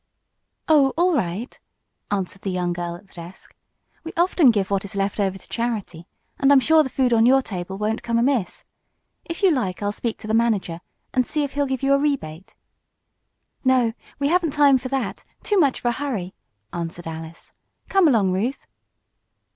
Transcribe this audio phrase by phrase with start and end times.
[0.67, 1.59] "Oh, all right,"
[2.09, 3.55] answered the young girl at the desk.
[4.03, 6.07] "We often give what is left over to charity,
[6.39, 8.63] and I'm sure the food on your table won't come amiss.
[9.25, 10.81] If you like I'll speak to the manager,
[11.13, 12.55] and see if he'll give you a rebate"
[13.63, 16.33] "No, we haven't time for that too much of a hurry,"
[16.73, 17.53] answered Alice.
[17.87, 18.65] "Come along, Ruth."